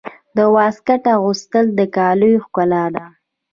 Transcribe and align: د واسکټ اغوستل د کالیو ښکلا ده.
د 0.37 0.39
واسکټ 0.55 1.03
اغوستل 1.15 1.65
د 1.77 1.79
کالیو 1.95 2.43
ښکلا 2.45 2.83
ده. 2.95 3.05